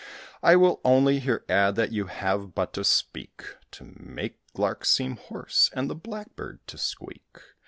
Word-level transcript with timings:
I 0.41 0.55
will 0.55 0.81
only 0.83 1.19
here 1.19 1.45
add 1.47 1.75
that 1.75 1.91
you 1.91 2.07
have 2.07 2.55
but 2.55 2.73
to 2.73 2.83
speak, 2.83 3.43
To 3.69 3.93
make 3.99 4.39
larks 4.55 4.89
seem 4.89 5.17
hoarse, 5.17 5.69
and 5.75 5.91
the 5.91 5.95
blackbird 5.95 6.65
to 6.69 6.77
squeak.' 6.79 7.37